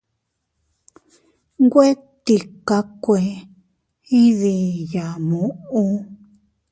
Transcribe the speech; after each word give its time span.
Nwe 1.63 1.87
tikakue 2.25 3.21
iydiya 4.19 5.05
muʼu. 5.27 5.83